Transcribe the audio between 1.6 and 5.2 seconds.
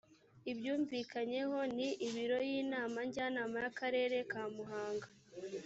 ni ibiro y inama njyanama yakarere ka muhanga